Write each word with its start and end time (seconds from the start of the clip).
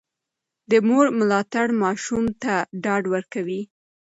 د 0.71 0.73
مور 0.87 1.05
ملاتړ 1.19 1.67
ماشوم 1.81 2.25
ته 2.41 2.53
ډاډ 2.83 3.03
ورکوي. 3.13 3.61